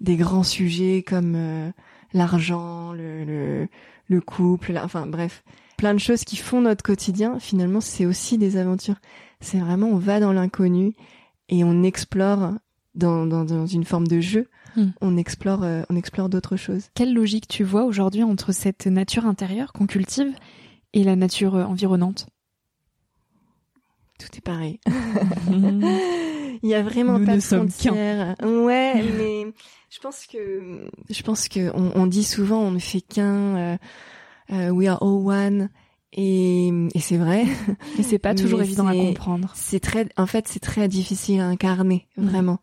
[0.00, 1.72] des grands sujets comme
[2.12, 3.68] l'argent, le, le,
[4.08, 5.42] le, couple, enfin bref,
[5.80, 8.96] plein de choses qui font notre quotidien, finalement, c'est aussi des aventures.
[9.40, 10.92] C'est vraiment, on va dans l'inconnu
[11.48, 12.52] et on explore
[12.94, 14.46] dans, dans, dans une forme de jeu.
[14.76, 14.88] Hmm.
[15.00, 16.90] On explore, euh, on explore d'autres choses.
[16.92, 20.34] Quelle logique tu vois aujourd'hui entre cette nature intérieure qu'on cultive
[20.92, 22.26] et la nature euh, environnante?
[24.18, 24.80] Tout est pareil.
[26.62, 28.36] Il y a vraiment pas de frontières.
[28.42, 29.46] Ouais, mais
[29.88, 33.56] je pense que je pense que on, on dit souvent on ne fait qu'un.
[33.56, 33.76] Euh,
[34.50, 35.70] we are all one.
[36.12, 37.44] Et, et c'est vrai.
[37.96, 39.52] Mais c'est pas toujours évident à comprendre.
[39.54, 42.26] C'est très, en fait, c'est très difficile à incarner, mm.
[42.26, 42.58] vraiment.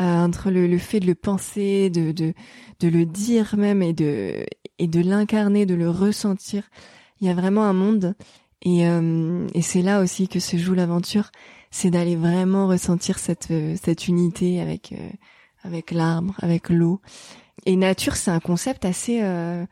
[0.00, 2.34] Euh, entre le, le, fait de le penser, de, de,
[2.80, 4.44] de le dire même et de,
[4.80, 6.64] et de l'incarner, de le ressentir.
[7.20, 8.16] Il y a vraiment un monde.
[8.62, 11.30] Et, euh, et c'est là aussi que se joue l'aventure.
[11.70, 15.10] C'est d'aller vraiment ressentir cette, cette unité avec, euh,
[15.62, 17.00] avec l'arbre, avec l'eau.
[17.66, 19.64] Et nature, c'est un concept assez, euh,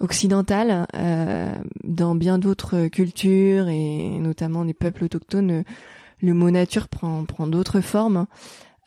[0.00, 1.54] occidentale euh,
[1.84, 5.64] dans bien d'autres cultures et notamment les peuples autochtones
[6.20, 8.26] le mot nature prend prend d'autres formes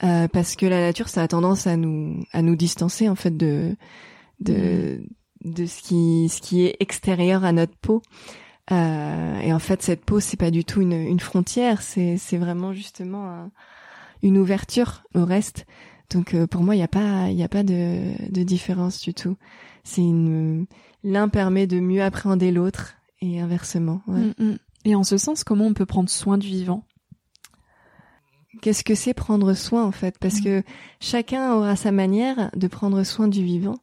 [0.03, 3.35] euh, parce que la nature ça a tendance à nous à nous distancer en fait
[3.35, 3.75] de
[4.39, 5.01] de
[5.43, 5.51] mm.
[5.51, 8.01] de ce qui ce qui est extérieur à notre peau.
[8.71, 12.37] Euh, et en fait cette peau c'est pas du tout une une frontière c'est c'est
[12.37, 13.49] vraiment justement
[14.21, 15.65] une ouverture au reste.
[16.11, 19.01] Donc euh, pour moi il y a pas il y a pas de de différence
[19.01, 19.35] du tout
[19.83, 20.65] c'est une
[21.03, 24.01] l'un permet de mieux appréhender l'autre et inversement.
[24.07, 24.57] Mm, mm.
[24.85, 26.83] Et en ce sens, comment on peut prendre soin du vivant?
[28.61, 30.17] Qu'est-ce que c'est prendre soin en fait?
[30.19, 30.43] Parce mm.
[30.43, 30.63] que
[30.99, 33.77] chacun aura sa manière de prendre soin du vivant.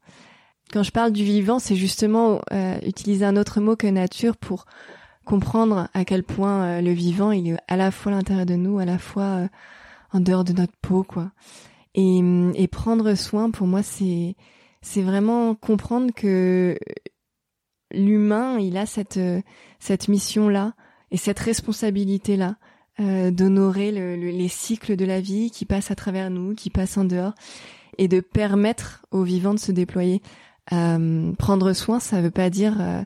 [0.73, 4.67] Quand je parle du vivant, c'est justement euh, utiliser un autre mot que nature pour
[5.25, 8.57] comprendre à quel point euh, le vivant il est à la fois à l'intérieur de
[8.57, 9.49] nous, à la fois euh,
[10.13, 11.31] en dehors de notre peau, quoi.
[11.95, 12.21] Et,
[12.55, 14.37] et prendre soin, pour moi, c'est
[14.87, 16.79] c'est vraiment comprendre que
[17.93, 19.19] l'humain, il a cette
[19.81, 20.75] cette mission là
[21.11, 22.57] et cette responsabilité là
[23.01, 27.05] euh, d'honorer les cycles de la vie qui passent à travers nous, qui passent en
[27.05, 27.35] dehors,
[27.99, 30.23] et de permettre aux vivants de se déployer.
[30.73, 33.03] Euh, prendre soin, ça veut pas dire euh,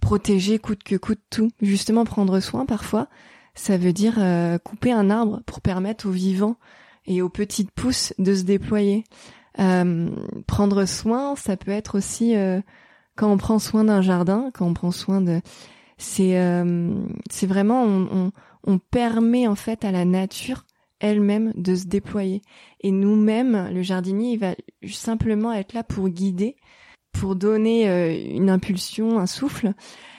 [0.00, 1.50] protéger coûte que coûte tout.
[1.62, 3.08] Justement, prendre soin parfois,
[3.54, 6.56] ça veut dire euh, couper un arbre pour permettre aux vivants
[7.06, 9.04] et aux petites pousses de se déployer.
[9.58, 10.10] Euh,
[10.46, 12.60] prendre soin, ça peut être aussi euh,
[13.16, 15.40] quand on prend soin d'un jardin, quand on prend soin de,
[15.98, 16.94] c'est euh,
[17.30, 18.32] c'est vraiment on, on,
[18.64, 20.64] on, permet en fait à la nature
[21.00, 22.42] elle-même de se déployer
[22.80, 24.54] et nous-mêmes, le jardinier, il va
[24.86, 26.56] simplement être là pour guider,
[27.12, 29.72] pour donner une impulsion, un souffle.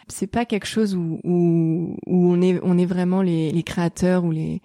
[0.07, 4.25] C'est pas quelque chose où, où, où on est on est vraiment les, les créateurs
[4.25, 4.61] ou les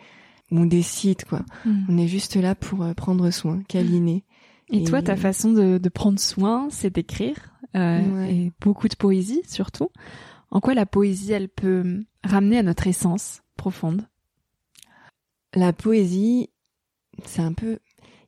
[0.50, 1.42] on décide quoi.
[1.64, 1.84] Hmm.
[1.88, 4.24] On est juste là pour prendre soin, câliner.
[4.70, 9.42] Et, toi, ta façon de, de prendre soin, c'est d'écrire, euh, et beaucoup de poésie
[9.46, 9.90] surtout.
[10.50, 14.02] En quoi la poésie, elle peut ramener à notre essence profonde?
[15.54, 16.50] La poésie,
[17.24, 17.78] c'est un peu...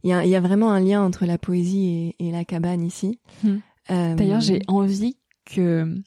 [0.05, 2.83] Il y a, y a, vraiment un lien entre la poésie et, et la cabane
[2.83, 3.19] ici.
[3.43, 3.57] Hmm.
[3.91, 4.15] Euh...
[4.15, 6.01] D'ailleurs, j'ai envie que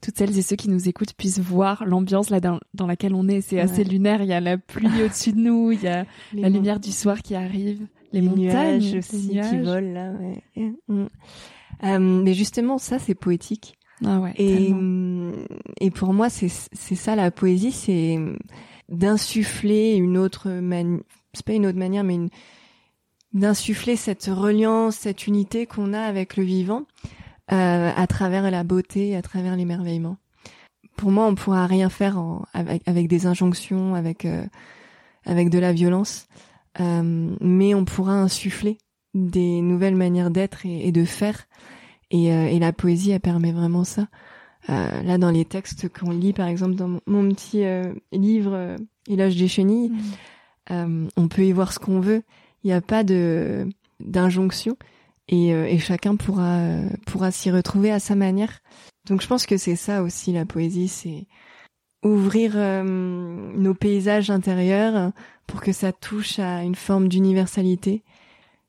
[0.00, 3.28] toutes celles et ceux qui nous écoutent puissent voir l'ambiance là dans, dans, laquelle on
[3.28, 3.40] est.
[3.42, 4.22] C'est assez lunaire.
[4.22, 7.20] Il y a la pluie au-dessus de nous, il y a la lumière du soir
[7.22, 10.12] qui arrive les, montagnes aussi qui volent là.
[10.12, 10.72] Ouais.
[10.88, 11.06] Mm.
[11.84, 13.78] Euh, mais justement, ça c'est poétique.
[14.04, 14.32] Ah ouais.
[14.36, 15.46] Et mm,
[15.80, 18.18] et pour moi, c'est c'est ça la poésie, c'est
[18.88, 21.00] d'insuffler une autre manière.
[21.32, 22.28] C'est pas une autre manière, mais une
[23.32, 26.84] d'insuffler cette reliance, cette unité qu'on a avec le vivant
[27.52, 30.16] euh, à travers la beauté, à travers l'émerveillement.
[30.96, 34.46] Pour moi, on pourra rien faire en, avec, avec des injonctions, avec euh,
[35.26, 36.28] avec de la violence.
[36.80, 38.78] Euh, mais on pourra insuffler
[39.14, 41.46] des nouvelles manières d'être et, de faire.
[42.10, 44.08] Et, euh, et, la poésie, elle permet vraiment ça.
[44.68, 47.64] Euh, là, dans les textes qu'on lit, par exemple, dans mon, petit
[48.12, 48.76] livre
[49.08, 49.92] Élage des chenilles,
[50.70, 51.08] mmh.
[51.16, 52.22] on peut y voir ce qu'on veut.
[52.64, 53.68] Il n'y a pas de
[54.00, 54.76] d'injonction
[55.28, 56.68] et, et, chacun pourra
[57.06, 58.60] pourra s'y retrouver à sa manière.
[59.08, 61.26] Donc, je pense que c'est ça aussi la poésie, c'est
[62.06, 65.12] ouvrir euh, nos paysages intérieurs
[65.46, 68.02] pour que ça touche à une forme d'universalité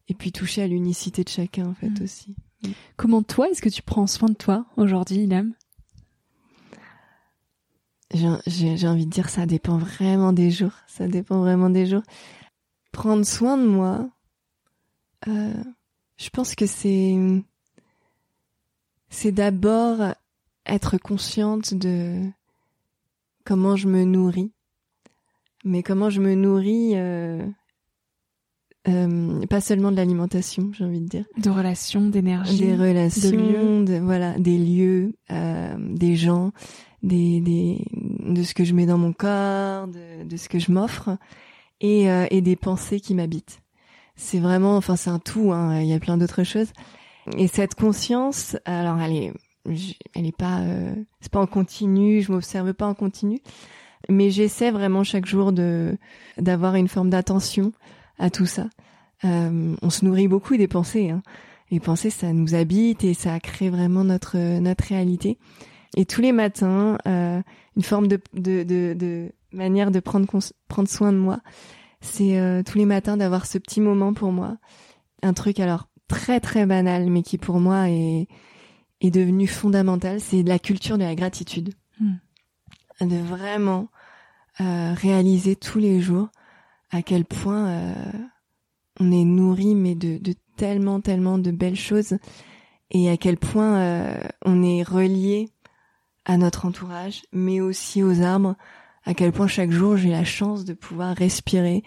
[0.08, 2.04] et puis toucher à l'unicité de chacun en fait mm.
[2.04, 2.36] aussi.
[2.96, 5.54] Comment toi, est-ce que tu prends soin de toi aujourd'hui, Ilham?
[8.14, 10.72] J'ai envie de dire ça dépend vraiment des jours.
[10.88, 12.04] Ça dépend vraiment des jours.
[12.92, 14.10] Prendre soin de moi,
[15.28, 15.64] euh,
[16.18, 17.16] je pense que c'est
[19.10, 20.14] c'est d'abord
[20.66, 22.24] être consciente de
[23.46, 24.52] comment je me nourris.
[25.66, 27.46] Mais comment je me nourris, euh,
[28.88, 31.26] euh, pas seulement de l'alimentation, j'ai envie de dire.
[31.38, 32.60] De relations, d'énergie.
[32.60, 36.52] Des relations, de, voilà, des lieux, euh, des gens,
[37.04, 40.72] des, des, de ce que je mets dans mon corps, de, de ce que je
[40.72, 41.18] m'offre,
[41.82, 43.62] et, euh, et des pensées qui m'habitent.
[44.16, 45.52] C'est vraiment, enfin, c'est un tout.
[45.52, 46.72] Hein, il y a plein d'autres choses.
[47.38, 49.34] Et cette conscience, alors elle est,
[50.16, 52.22] elle est pas, euh, c'est pas en continu.
[52.22, 53.42] Je m'observe pas en continu,
[54.10, 55.98] mais j'essaie vraiment chaque jour de
[56.38, 57.72] d'avoir une forme d'attention
[58.20, 58.68] à tout ça.
[59.26, 61.10] Euh, on se nourrit beaucoup des pensées.
[61.10, 61.22] Hein.
[61.72, 65.38] Les pensées, ça nous habite et ça crée vraiment notre notre réalité.
[65.96, 67.42] Et tous les matins, euh,
[67.76, 70.28] une forme de, de, de, de, manière de prendre
[70.68, 71.40] prendre soin de moi,
[72.02, 74.58] c'est euh, tous les matins d'avoir ce petit moment pour moi.
[75.24, 78.28] Un truc alors très très banal, mais qui pour moi est
[79.02, 80.20] est devenu fondamental.
[80.22, 82.16] C'est la culture de la gratitude, hmm.
[83.02, 83.90] de vraiment
[84.60, 86.30] euh, réaliser tous les jours
[86.90, 87.94] à quel point euh,
[89.00, 90.20] on est nourri, mais de,
[90.56, 92.18] tellement, tellement de belles choses,
[92.90, 95.50] et à quel point euh, on est relié
[96.26, 98.56] à notre entourage, mais aussi aux arbres,
[99.06, 101.84] à quel point chaque jour j'ai la chance de pouvoir respirer.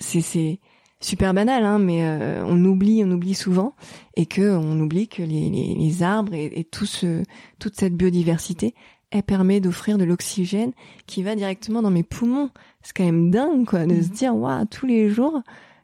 [0.00, 0.60] C'est
[1.00, 2.04] super banal, hein, mais
[2.44, 3.76] on oublie, on oublie souvent,
[4.16, 7.22] et que on oublie que les, les, les arbres et, et, tout ce,
[7.60, 8.74] toute cette biodiversité,
[9.14, 10.72] elle permet d'offrir de l'oxygène
[11.06, 12.50] qui va directement dans mes poumons.
[12.82, 14.12] C'est quand même dingue, quoi, de se mmh.
[14.12, 15.40] dire, waouh, tous les jours,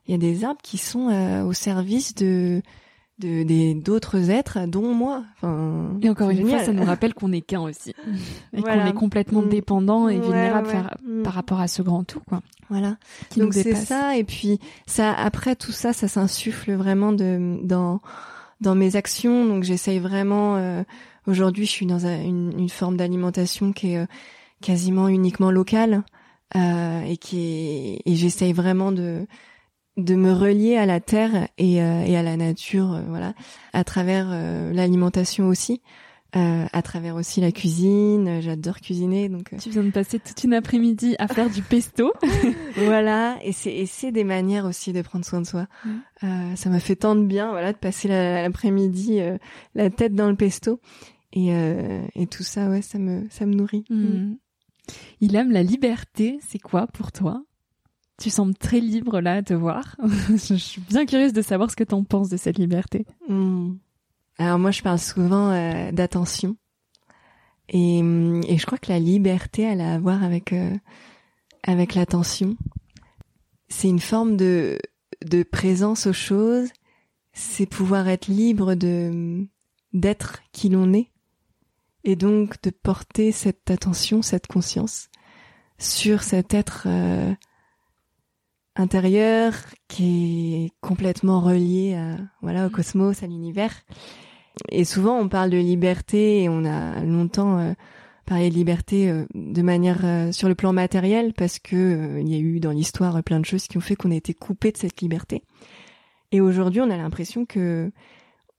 [0.07, 2.61] il y a des arbres qui sont euh, au service de
[3.21, 5.23] d'autres êtres, dont moi.
[5.37, 7.95] Enfin, et encore une fois, ça nous rappelle qu'on est qu'un aussi,
[8.53, 9.49] et qu'on est complètement mmh.
[9.49, 10.69] dépendant et vulnérable
[11.07, 11.23] mmh.
[11.23, 12.41] Par, rapport à ce grand tout, quoi.
[12.69, 12.97] Voilà.
[13.37, 18.01] Donc c'est ça, et puis ça, après tout ça, ça s'insuffle vraiment de dans
[18.61, 19.45] dans mes actions.
[19.45, 20.57] Donc j'essaye vraiment.
[20.57, 20.83] Euh,
[21.27, 24.07] Aujourd'hui, je suis dans une, forme d'alimentation qui est euh,
[24.63, 26.03] quasiment uniquement locale
[26.57, 29.27] euh, et qui est, et j'essaye vraiment de
[29.97, 33.35] de me relier à la terre et, euh, et à la nature, voilà,
[33.75, 34.31] à travers
[34.73, 35.83] l'alimentation aussi.
[36.37, 38.41] Euh, à travers aussi la cuisine.
[38.41, 39.53] J'adore cuisiner, donc.
[39.59, 42.13] Tu viens de passer toute une après-midi à faire du pesto.
[42.77, 45.67] voilà, et c'est des manières aussi de prendre soin de soi.
[45.85, 45.91] Mm.
[46.23, 49.21] Euh, ça m'a fait tant de bien, voilà, de passer l'après-midi
[49.75, 50.81] la tête dans le pesto
[51.33, 51.51] et
[52.15, 53.85] et tout ça, ouais, ça me ça me nourrit.
[53.91, 54.35] Mm.
[55.21, 56.39] Il aime la liberté.
[56.47, 57.43] C'est quoi pour toi?
[58.21, 59.97] Tu sembles très libre là à te voir.
[60.29, 63.07] je suis bien curieuse de savoir ce que tu en penses de cette liberté.
[63.29, 63.77] Hmm.
[64.41, 66.57] Alors moi, je parle souvent euh, d'attention.
[67.69, 70.75] Et, et, je crois que la liberté, elle a à voir avec, euh,
[71.63, 72.57] avec l'attention.
[73.69, 74.79] C'est une forme de,
[75.23, 76.71] de présence aux choses.
[77.35, 79.47] C'est pouvoir être libre de
[79.93, 81.11] d'être qui l'on est.
[82.05, 85.11] Et donc de porter cette attention, cette conscience
[85.79, 87.35] sur cet être euh,
[88.75, 89.53] intérieur
[89.87, 92.73] qui est complètement relié à, voilà, au mm.
[92.73, 93.75] cosmos, à l'univers.
[94.69, 97.73] Et souvent, on parle de liberté et on a longtemps euh,
[98.27, 102.35] parlé de liberté euh, de manière euh, sur le plan matériel parce que il y
[102.35, 104.77] a eu dans l'histoire plein de choses qui ont fait qu'on a été coupé de
[104.77, 105.43] cette liberté.
[106.33, 107.91] Et aujourd'hui, on a l'impression que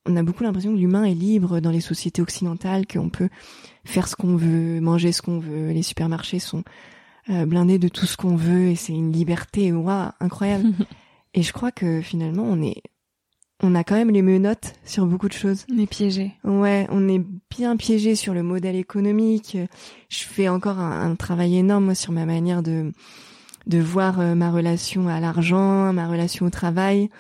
[0.06, 3.30] on a beaucoup l'impression que l'humain est libre dans les sociétés occidentales, qu'on peut
[3.86, 6.64] faire ce qu'on veut, manger ce qu'on veut, les supermarchés sont
[7.30, 10.72] euh, blindé de tout ce qu'on veut et c'est une liberté waouh, incroyable.
[11.36, 12.82] et je crois que finalement on est
[13.62, 15.65] on a quand même les menottes sur beaucoup de choses.
[15.71, 16.34] On est piégé.
[16.43, 19.58] Ouais, on est bien piégé sur le modèle économique.
[20.10, 22.91] Je fais encore un, travail énorme sur ma manière de
[23.67, 27.12] de voir euh, ma relation à l'argent, ma relation au travail,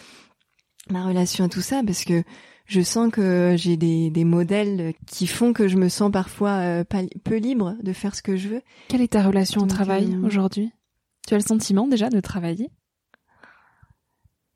[0.89, 2.23] ma relation à tout ça parce que
[2.65, 6.83] je sens que j'ai des, des modèles qui font que je me sens parfois euh,
[7.23, 8.61] peu libre de faire ce que je veux.
[8.87, 10.71] Quelle est ta relation au travail euh, aujourd'hui?
[11.27, 12.69] Tu as le sentiment déjà de travailler?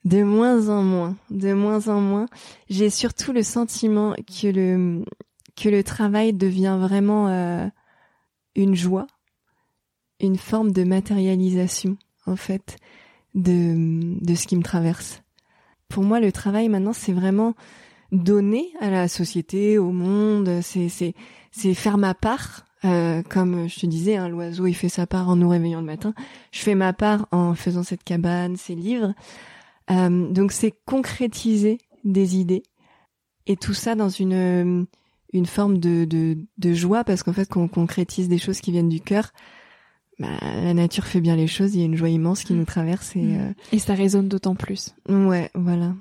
[0.05, 2.27] De moins en moins, de moins en moins.
[2.69, 5.03] J'ai surtout le sentiment que le
[5.55, 7.65] que le travail devient vraiment euh,
[8.55, 9.07] une joie,
[10.19, 12.77] une forme de matérialisation en fait
[13.33, 15.23] de de ce qui me traverse.
[15.89, 17.55] Pour moi, le travail maintenant, c'est vraiment
[18.11, 21.15] donner à la société, au monde, c'est c'est
[21.51, 22.65] c'est faire ma part.
[22.83, 25.87] Euh, comme je te disais, hein, l'oiseau il fait sa part en nous réveillant le
[25.87, 26.13] matin.
[26.51, 29.15] Je fais ma part en faisant cette cabane, ces livres.
[29.91, 32.63] Euh, donc c'est concrétiser des idées
[33.45, 34.87] et tout ça dans une
[35.31, 38.71] une forme de de, de joie parce qu'en fait quand on concrétise des choses qui
[38.71, 39.31] viennent du cœur,
[40.19, 41.75] bah, la nature fait bien les choses.
[41.75, 43.39] Il y a une joie immense qui nous traverse et mmh.
[43.39, 44.95] euh, et ça résonne d'autant plus.
[45.07, 45.93] Ouais, voilà.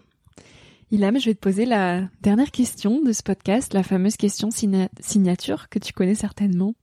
[0.91, 5.68] Ilham, je vais te poser la dernière question de ce podcast, la fameuse question signature
[5.68, 6.74] que tu connais certainement.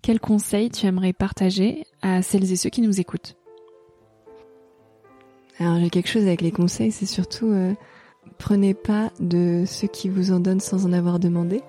[0.00, 3.36] Quel conseil tu aimerais partager à celles et ceux qui nous écoutent?
[5.58, 7.72] Alors j'ai quelque chose avec les conseils, c'est surtout euh,
[8.38, 11.60] prenez pas de ceux qui vous en donnent sans en avoir demandé.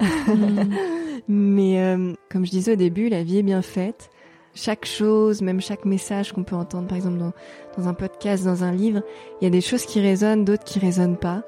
[0.00, 0.74] Mm.
[1.28, 4.10] Mais euh, comme je disais au début, la vie est bien faite.
[4.54, 7.32] Chaque chose, même chaque message qu'on peut entendre, par exemple dans,
[7.76, 9.02] dans un podcast, dans un livre,
[9.40, 11.44] il y a des choses qui résonnent, d'autres qui résonnent pas.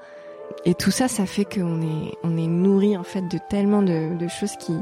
[0.64, 4.16] Et tout ça, ça fait qu'on est, on est nourri en fait de tellement de,
[4.16, 4.74] de choses qui,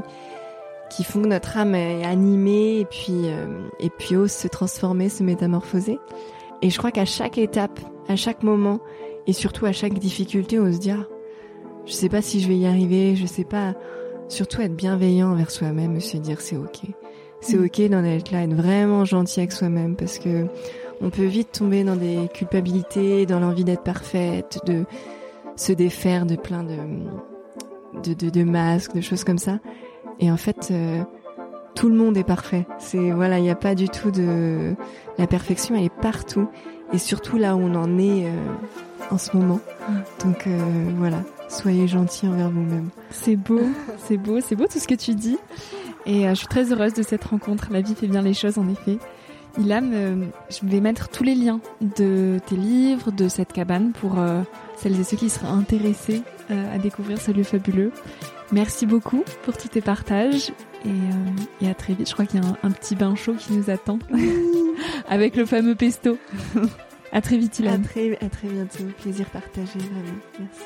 [0.91, 5.09] qui font que notre âme est animée et puis, euh, et puis ose se transformer,
[5.09, 5.99] se métamorphoser.
[6.61, 8.79] Et je crois qu'à chaque étape, à chaque moment,
[9.27, 11.07] et surtout à chaque difficulté, on se dit, ah,
[11.85, 13.75] je sais pas si je vais y arriver, je sais pas,
[14.27, 16.81] surtout être bienveillant envers soi-même et se dire c'est ok.
[17.41, 17.65] C'est mm.
[17.65, 20.45] ok d'en être là, être vraiment gentil avec soi-même parce que
[21.01, 24.85] on peut vite tomber dans des culpabilités, dans l'envie d'être parfaite, de
[25.55, 26.77] se défaire de plein de,
[28.03, 29.59] de, de, de masques, de choses comme ça.
[30.19, 31.03] Et en fait, euh,
[31.75, 32.65] tout le monde est parfait.
[32.79, 34.75] C'est voilà, il n'y a pas du tout de
[35.17, 36.47] la perfection, elle est partout
[36.93, 38.31] et surtout là où on en est euh,
[39.09, 39.59] en ce moment.
[40.23, 40.57] Donc euh,
[40.97, 42.89] voilà, soyez gentils envers vous-même.
[43.09, 43.61] C'est beau,
[44.05, 45.37] c'est beau, c'est beau tout ce que tu dis.
[46.05, 47.67] Et je suis très heureuse de cette rencontre.
[47.71, 48.97] La vie fait bien les choses en effet.
[49.59, 54.15] Ilam, je vais mettre tous les liens de tes livres, de cette cabane pour
[54.81, 57.91] celles et ceux qui seraient intéressés à découvrir ce lieu fabuleux.
[58.51, 60.51] Merci beaucoup pour tous tes partages
[60.83, 60.89] et,
[61.65, 62.09] euh, à très vite.
[62.09, 63.97] Je crois qu'il y a un, petit bain chaud qui nous attend
[65.07, 66.17] avec le fameux pesto.
[67.13, 67.75] à très vite, Ilan.
[67.75, 68.83] À très, à très bientôt.
[69.01, 70.19] Plaisir partagé, vraiment.
[70.39, 70.61] Merci.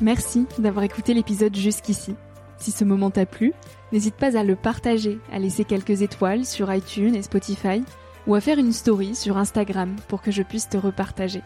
[0.00, 2.14] Merci d'avoir écouté l'épisode jusqu'ici.
[2.58, 3.52] Si ce moment t'a plu,
[3.90, 7.82] n'hésite pas à le partager, à laisser quelques étoiles sur iTunes et Spotify
[8.28, 11.42] ou à faire une story sur Instagram pour que je puisse te repartager.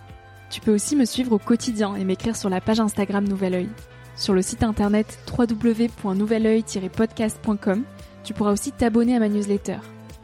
[0.51, 3.69] Tu peux aussi me suivre au quotidien et m'écrire sur la page Instagram Nouvel Oeil.
[4.17, 7.85] Sur le site internet www.nouveloeil-podcast.com,
[8.25, 9.77] tu pourras aussi t'abonner à ma newsletter.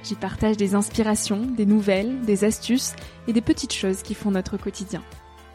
[0.03, 2.97] J'y partage des inspirations, des nouvelles, des astuces
[3.29, 5.05] et des petites choses qui font notre quotidien.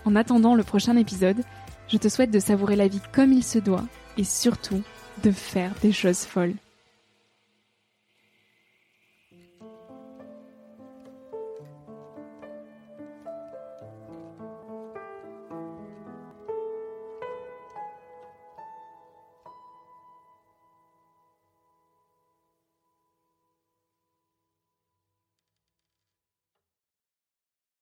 [0.06, 1.44] En attendant le prochain épisode,
[1.90, 3.84] je te souhaite de savourer la vie comme il se doit
[4.18, 4.82] et surtout
[5.24, 6.56] de faire des choses folles.